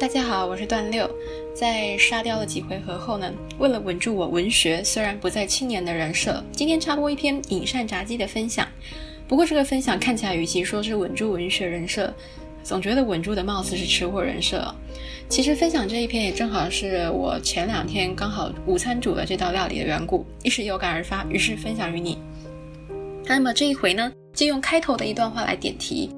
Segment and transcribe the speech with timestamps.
[0.00, 1.10] 大家好，我是段六。
[1.52, 8.68] 在杀掉了几回合后呢，为了稳住我文学虽然不在青年的人设，今天插播一篇饮膳炸鸡的分享。
[9.26, 12.14] 不过这个分享看起来与其说是稳住文学人设，
[12.62, 14.72] 总觉得稳住的貌似是吃货人设。
[15.28, 22.16] 其实分享这一篇也正好是我前两天刚好午餐煮了这道料理的缘故，一时有感而发，于是分享于你。
[23.26, 26.08] 那么这一回呢，就用开头的一段话来点题。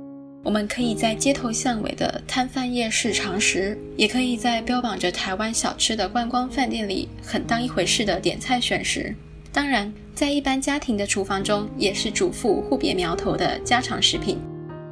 [0.42, 9.14] 我们可以在街头巷尾的摊贩夜市尝食，也可以在标榜着台湾小吃的观光饭店里很当一回事的点菜选食。
[9.52, 14.38] 当然，在一般家庭的厨房中，也是主妇互别苗头的家常食品。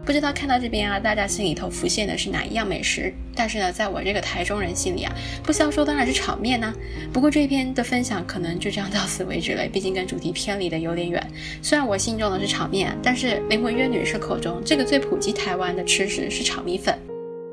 [0.09, 3.13] 不知道看到这边啊，大家心里头浮现的是哪一样美食？
[3.35, 6.73] 但是呢，在我这个台中人心里啊，不消说当然是炒面呐。
[7.13, 11.23] 不过这一篇的分享可能就这样到此为止了，毕竟跟主题偏离的有点远。
[11.61, 16.99] 虽然我心中的是炒面，但是灵魂约女士口中这个最普及台湾的吃食是炒米粉。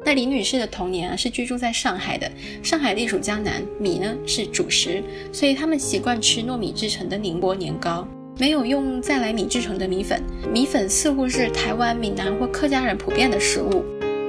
[0.05, 2.31] 那李女士的童年啊是居住在上海的，
[2.63, 8.07] 上海隶属江南，米呢是主食，所以他们习惯吃糯米制成的宁波年糕。
[8.37, 13.85] 没有用再来米制成的米粉，米粉似乎是台湾闽南或客家人普遍的食物。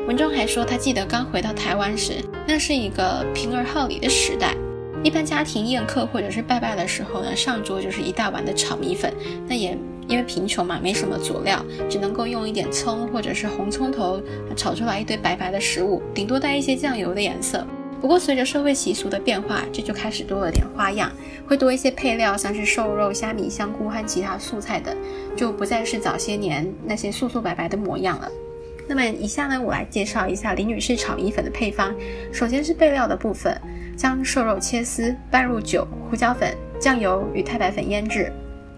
[0.06, 2.12] 文中还说，他记得刚回到台湾时，
[2.46, 4.54] 那是一个平儿好礼的时代，
[5.02, 9.12] 一般家庭宴客或者是拜拜的时候呢，上桌就是一大碗的炒米粉。
[9.48, 9.76] 那也
[10.06, 11.60] 因为贫穷嘛，没什么佐料，
[11.90, 14.22] 只能够用一点葱或者是红葱头
[14.54, 17.66] 炒出来一堆白白的食物，顶多带一些酱油的颜色。
[18.00, 21.10] 不过，随着社会习俗的变化，这就开始多了点花样，
[21.48, 24.94] 会多一些配料，像是瘦肉、虾米、香菇和其他素菜等，
[25.34, 28.30] 就不再是早些年那些素素白白的模样了。
[28.86, 31.92] 那么，以下呢，我来介绍一下李女士炒米粉的配方。
[32.32, 33.60] 首先是备料的部分，
[33.96, 38.30] 将瘦肉切丝，拌入酒、胡椒粉、酱油与太白粉腌制。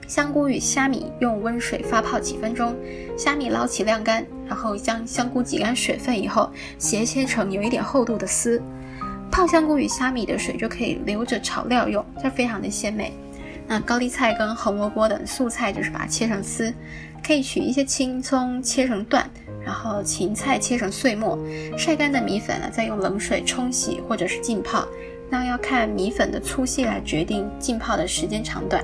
[0.06, 2.74] 香菇与虾米用温水发泡几分钟，
[3.18, 8.62] 虾米捞起晾干，然后将香菇挤干水分以后，斜切成有一点厚度的丝。
[9.30, 13.12] 泡香菇与虾米的水就可以留着炒料用，这非常的鲜美。
[13.66, 16.72] 那高丽菜跟红萝卜等素菜就是把它切成丝，
[17.22, 19.28] 可以取一些青葱切成段，
[19.64, 21.38] 然后芹菜切成碎末。
[21.76, 24.88] 晒干的米粉呢，再用冷水冲洗或者是浸泡，
[25.28, 28.82] 那要看米粉的粗细来决定浸泡的时间长短。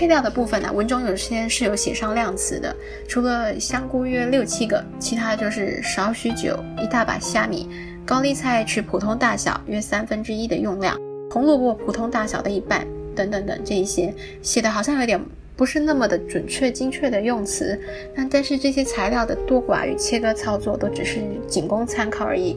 [0.00, 2.74] 配料的部分呢，文中有些是有写上量词的，
[3.06, 7.68] 除了香菇约六七个，其他就是少许酒，一大把虾米。
[8.06, 10.96] 高丽菜取普通大小，约三分之一的用量；
[11.30, 15.22] 红萝卜普通大小的一半，等等等，这一些写的好像有点
[15.54, 17.78] 不是那么的准确精确的用词。
[18.14, 22.56] 那但是这些材料的多寡与切割操作都只是仅供参考而已。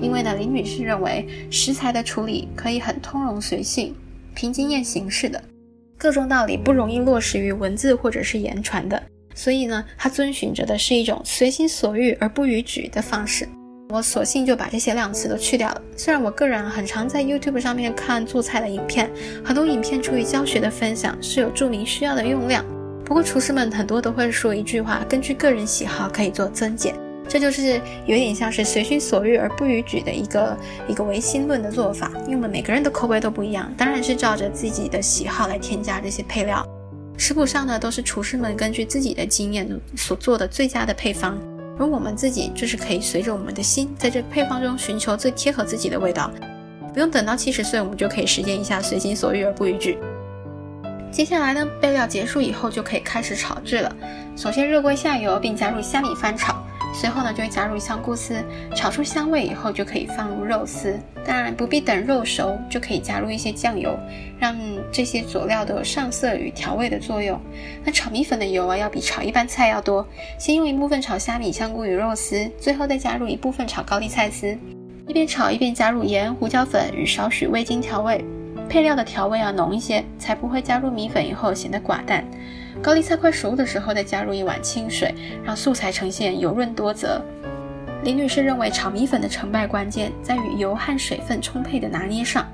[0.00, 3.92] 因为呢，林女士认为食材的处理可以很通融随性，
[4.32, 5.42] 凭经验行事的，
[6.04, 9.02] 各种道理不容易落实于文字或者是言传的。
[9.34, 13.48] 所以呢，它遵循着的是一种随心所欲而不逾矩的方式。
[13.88, 15.80] 我索性就把这些量词都去掉了。
[15.96, 19.10] 虽然我个人很常在 YouTube 上面看做菜的影片，
[19.42, 22.62] 很多影片出于教学的分享是有注明需要的用量，
[23.02, 26.94] 不过厨师们很多都会说一句话：根据个人喜好可以做增减。
[27.28, 30.56] 这就是有点像是随心所欲而不逾矩的一个
[30.88, 32.10] 一个唯心论的做法。
[32.24, 36.66] 因为我们每个人的口味都不一样，当然是照着自己的喜好来添加这些配料。
[37.16, 41.38] 食谱上呢都是厨师们根据自己的经验所做的最佳的配方。
[41.76, 46.30] 而我们自己就是可以随着我们的心，在这配方中寻求最贴合自己的味道，
[46.92, 49.98] 不用等到七十岁，我们就可以实践一下随心所欲而不逾矩。
[51.10, 53.96] 接下来呢，备料结束以后就可以开始炒制了。
[54.36, 56.53] 首先热锅下油，并加入虾米翻炒。
[56.94, 58.40] 随后呢，就会加入香菇丝，
[58.74, 60.96] 炒出香味以后，就可以放入肉丝。
[61.26, 63.98] 当然不必等肉熟，就可以加入一些酱油，
[64.38, 64.56] 让
[64.92, 67.38] 这些佐料都有上色与调味的作用。
[67.84, 70.06] 那炒米粉的油啊，要比炒一般菜要多。
[70.38, 74.56] 先用一部分炒虾米、香菇与肉丝，最后再加入一部分炒高丽菜丝。
[75.08, 78.24] 一边炒一边加入盐、胡椒粉与少许味精调味。
[78.68, 82.24] 配料的调味要浓一些，才不会加入米粉以后显得寡淡。
[82.82, 85.14] 高丽菜快熟的时候，再加入一碗清水，
[85.44, 87.22] 让素材呈现油润多泽。
[88.02, 92.46] 林女士认为，炒米粉的成败关键在于油和水分充沛的拿捏上。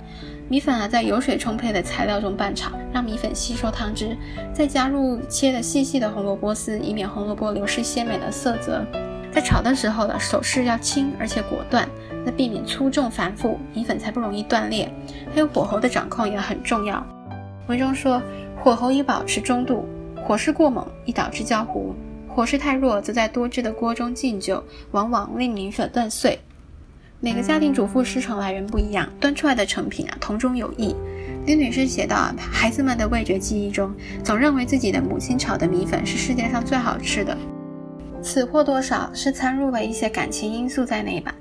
[0.49, 4.17] 米粉啊，在油水充沛的材料中拌炒，让米粉吸收汤汁，
[4.53, 8.85] 再加入切的细细的红萝卜丝，以免红萝卜流失鲜美的色泽。
[9.33, 11.89] 在炒的时候呢，手势要轻而且果断，
[12.25, 14.93] 那避免粗重繁复，米粉才不容易断裂。
[15.33, 17.05] 还有火候的掌控也很重要。
[17.69, 18.21] 文中说，
[18.63, 19.89] 火候宜保持中度。
[20.23, 21.95] 火势过猛，易导致焦糊；
[22.29, 26.39] 火势太弱，则在多汁的锅中浸久，往往令米粉断碎。
[27.21, 30.95] 每个家庭主妇师承来源不一样，端出来的成品啊，同中有异。
[31.47, 33.93] 李女士写道：“孩子们的味觉记忆中，
[34.23, 37.37] 总认为自己的母亲炒的米粉是世界上最好吃的。
[38.23, 41.35] 此或多少是掺入了一些感情因素在内吧。”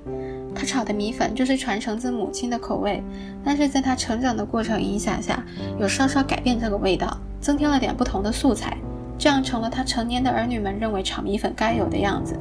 [0.54, 3.02] 他炒的米粉就是传承自母亲的口味，
[3.44, 5.42] 但是在他成长的过程影响下，
[5.78, 8.76] 有稍稍改变这个味道，增添了点不同的素材，
[9.16, 12.38] 这样成了他成年的儿女们认为炒米粉该有的样子。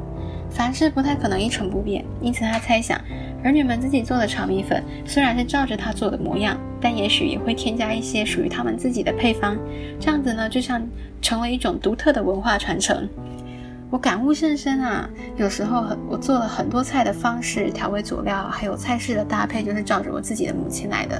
[0.49, 2.99] 凡事不太可能一成不变，因此他猜想，
[3.43, 9.55] 儿女们自己做的炒米粉虽然是照着他做的模样，但也许也会添加一些属于他们自己的配方，
[9.99, 10.81] 这样子呢，就像
[11.21, 13.07] 成了一种独特的文化传承。
[13.91, 15.09] 我感悟甚深啊！
[15.35, 21.19] 有时候很，我做了很多菜的方式、调味佐料，还有菜式的搭配，就是照着我自己的母亲来的。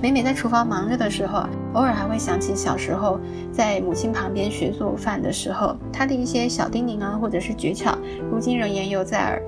[0.00, 3.20] 每每在厨房忙着的时候啊，偶尔还会想起小时候
[3.52, 7.94] 在母亲旁边学做饭的时候，她的一些小叮咛啊，或者是诀窍，
[8.30, 9.42] 如今仍言犹在耳。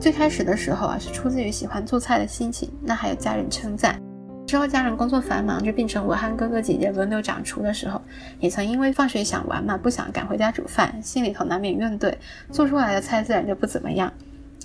[0.00, 4.00] 最开始的时候啊，是出自于喜欢做菜的心情，那还有家人称赞。
[4.46, 8.00] 之后，家人工作繁忙，就变成我和哥哥姐姐轮流掌厨的时候，
[8.40, 12.14] 也曾因为放学想玩嘛，不想赶回家煮饭，心里头难免怨怼，
[12.50, 14.12] 做出来的菜自然就不怎么样。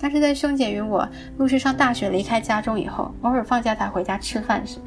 [0.02, 0.20] 但是。
[0.20, 1.06] 在兄姐与我
[1.38, 4.78] 陆续上大学、离开家中以后，偶尔放假才回家吃饭时，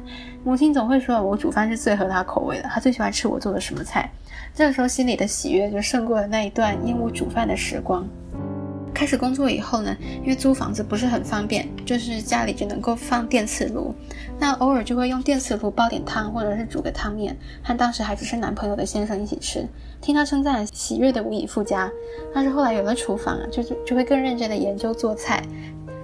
[0.44, 1.76] 母亲总会说我煮饭是。
[1.76, 4.08] 最合她口味的，她最喜欢吃我做的什么菜。
[4.54, 8.06] 这个时候，心里的喜悦就胜过了那一段厌恶煮饭的时光。
[8.94, 13.92] 开始工作以后呢，因为租房子不是很方便，就是家里只能够放电磁炉，
[14.38, 19.66] 那偶尔就会用电磁炉煲点汤，或者是煮个汤面，和当时还只是男朋友的先生一起吃，
[20.00, 21.90] 听他称赞，喜悦的无以复加。
[22.32, 25.42] 但是后来有了厨房啊，就就就会更认真的研究做菜。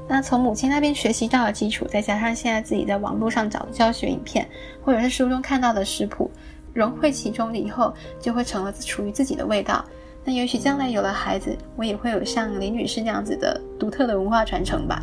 [0.08, 4.44] 那从母亲那边学习到的基础，再加上现在自己在网络上找的教学影片，
[4.82, 6.28] 或者是书中看到的食谱，
[6.74, 9.84] 融汇其中以后，就会成了属于自己的味道。
[10.24, 15.02] 那也许将来有了孩子，我也会有像林女士那样子的独特的文化传承吧。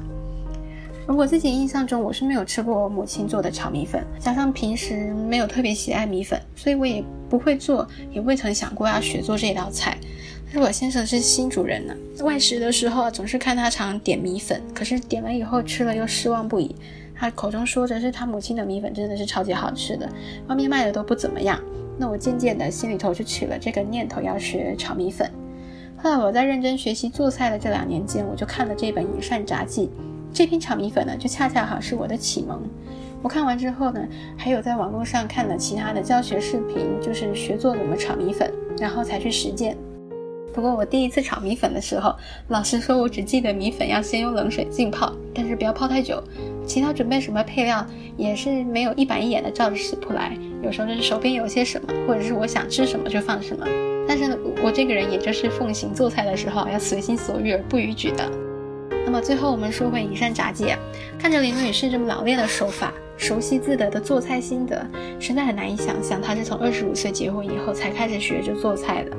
[1.07, 9.97] 而我自己印象中，我是没有吃过我母亲做的炒米粉，加上平时没有特别喜爱米粉，所以我也不会做，也未曾想过要学做这道菜。
[10.45, 16.75] 但是我先生是新主人呢，外食的时候总是看他常点米粉，可是点了以后吃了又失望不已。
[17.15, 20.07] 他口中说着是他母亲的米粉真的是超级好吃的，
[20.47, 21.59] 外面卖的都不怎么样。
[21.97, 25.29] 那我渐渐的心里头就起了这个念头，要学炒米粉。
[25.97, 29.87] 后来我在认真学习做菜的这两年间，我就看了这本《隐善杂记》，
[30.31, 32.61] 这篇炒米粉呢，就恰恰好是我的启蒙。
[33.23, 33.99] 我看完之后呢，
[34.37, 39.75] 还有在网络上看了其他的教学视频，就是学做怎么炒米粉，然后才去实践。
[40.53, 42.15] 不过我第一次炒米粉的时候，
[42.49, 46.23] 老师说我只记得米粉要先用冷水浸泡，但是不要泡太久。
[46.67, 47.83] 其他准备什么配料
[48.17, 53.65] 也是没有一板一眼的照着食谱来，有时候就是手边有些什么，或者是我想吃什么就放什么。
[54.07, 58.29] 但是呢，我这个人也就是奉行做菜的时候要随心所欲而不逾矩的。
[59.05, 60.65] 那么最后我们说回隐善炸鸡，
[61.17, 64.85] 看着林女士这么老练的手法，熟悉自得的做菜心得，
[65.19, 69.11] 实在很难以想象她是从二十五岁结婚以后才开始学着做菜的。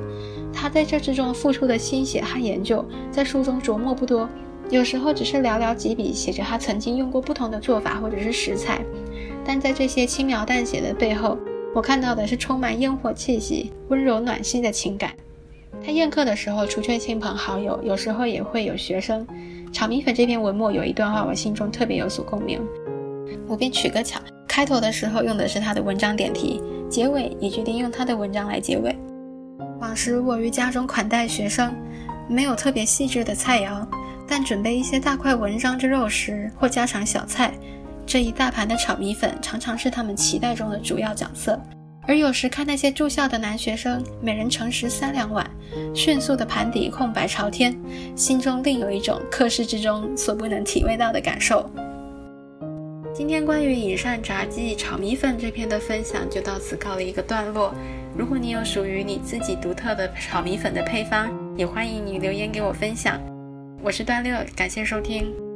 [0.51, 4.27] 他在这之中付出的心血和研究，在书中琢磨不多，
[4.69, 8.79] 有时候只是寥寥几笔写着他曾经用过不同的做法或者是食材，
[9.43, 11.37] 但在这些轻描淡写的背后，
[11.73, 15.11] 我看到的是充满烟火气息、温柔暖心的情感。
[15.83, 19.25] 他宴客的时候，除却亲朋好友，有时候也会有学生。
[19.71, 22.61] 炒米粉这篇文末有一段话，我心中特别有所共鸣，
[23.47, 28.95] 我便取个巧，开头的时候用的是他的文章点题，结尾也决定用他的文章来结尾。
[29.79, 31.73] 往时我于家中款待学生，
[32.27, 33.85] 没有特别细致的菜肴，
[34.29, 37.51] 但准备一些大块文章之肉食或家常小菜，
[38.05, 41.59] 这一大盘的炒米粉常常是他们期待中的主要角色。
[42.07, 45.49] 而有时看那些住校的男学生，每人盛食三两碗，
[45.95, 47.75] 迅速的盘底空白朝天，
[48.15, 51.67] 心中另有一种课室之中所不能体味到的感受。
[53.13, 57.73] 今天关于隐善炸鸡炒米粉这篇的分享就到此告了一个段落。
[58.15, 63.19] 如果你有属于你自己独特的炒米粉的配方，也欢迎你留言给我分享。
[63.81, 65.48] 我是段六，感谢收听。